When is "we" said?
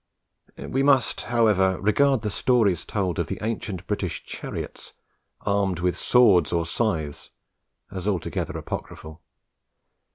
0.57-0.81